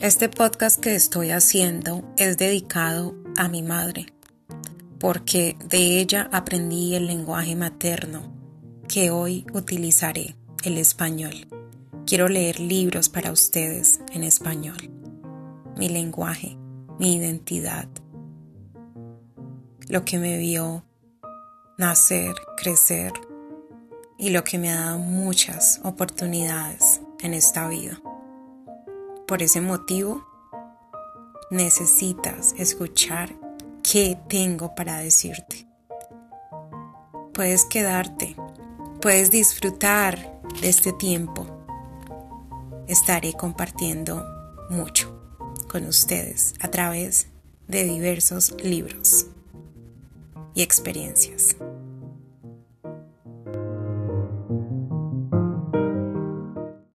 Este 0.00 0.30
podcast 0.30 0.80
que 0.80 0.94
estoy 0.94 1.30
haciendo 1.30 2.02
es 2.16 2.38
dedicado 2.38 3.14
a 3.36 3.48
mi 3.48 3.62
madre, 3.62 4.06
porque 4.98 5.58
de 5.66 6.00
ella 6.00 6.30
aprendí 6.32 6.94
el 6.94 7.06
lenguaje 7.06 7.54
materno 7.54 8.22
que 8.88 9.10
hoy 9.10 9.44
utilizaré, 9.52 10.36
el 10.64 10.78
español. 10.78 11.34
Quiero 12.06 12.30
leer 12.30 12.60
libros 12.60 13.10
para 13.10 13.30
ustedes 13.30 14.00
en 14.10 14.24
español. 14.24 14.78
Mi 15.76 15.90
lenguaje, 15.90 16.56
mi 16.98 17.16
identidad, 17.16 17.86
lo 19.86 20.06
que 20.06 20.16
me 20.16 20.38
vio 20.38 20.82
nacer, 21.76 22.34
crecer 22.56 23.12
y 24.16 24.30
lo 24.30 24.44
que 24.44 24.56
me 24.56 24.70
ha 24.70 24.80
dado 24.80 24.98
muchas 24.98 25.78
oportunidades 25.84 27.02
en 27.20 27.34
esta 27.34 27.68
vida. 27.68 28.00
Por 29.30 29.44
ese 29.44 29.60
motivo, 29.60 30.26
necesitas 31.52 32.52
escuchar 32.58 33.32
qué 33.80 34.18
tengo 34.28 34.74
para 34.74 34.98
decirte. 34.98 35.68
Puedes 37.32 37.64
quedarte, 37.64 38.34
puedes 39.00 39.30
disfrutar 39.30 40.42
de 40.60 40.68
este 40.68 40.92
tiempo. 40.92 41.46
Estaré 42.88 43.34
compartiendo 43.34 44.26
mucho 44.68 45.16
con 45.68 45.86
ustedes 45.86 46.54
a 46.58 46.66
través 46.66 47.28
de 47.68 47.84
diversos 47.84 48.56
libros 48.64 49.26
y 50.56 50.62
experiencias. 50.62 51.54